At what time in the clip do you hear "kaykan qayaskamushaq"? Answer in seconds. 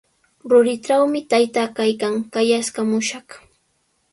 1.81-3.29